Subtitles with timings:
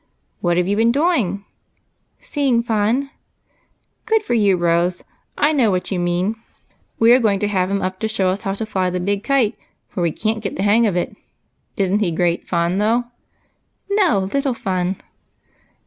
[0.39, 1.45] "What have you been doing?""
[2.19, 3.11] Seeing Fun.""
[4.07, 4.57] Good for you.
[4.57, 5.03] Rose!
[5.37, 6.37] I know what you mean.
[6.97, 9.23] We are going to have him uj) to show us how to fly the big
[9.23, 9.59] kite,
[9.89, 11.15] for we can't get the hang of it.
[11.77, 13.03] Is n't he great fun, though?""
[13.91, 14.95] No, little Fun."